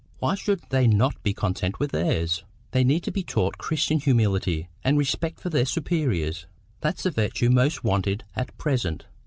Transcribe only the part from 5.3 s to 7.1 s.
for their superiors. That's